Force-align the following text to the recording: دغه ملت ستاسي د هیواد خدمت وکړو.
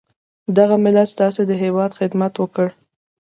دغه 0.57 0.75
ملت 0.83 1.07
ستاسي 1.15 1.43
د 1.47 1.51
هیواد 1.63 1.91
خدمت 1.99 2.33
وکړو. 2.37 2.71